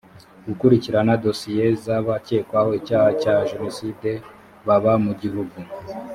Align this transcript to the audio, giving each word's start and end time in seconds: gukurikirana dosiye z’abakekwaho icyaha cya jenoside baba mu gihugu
gukurikirana 0.47 1.13
dosiye 1.25 1.65
z’abakekwaho 1.83 2.69
icyaha 2.79 3.09
cya 3.21 3.35
jenoside 3.49 4.09
baba 4.67 4.93
mu 5.05 5.13
gihugu 5.21 5.57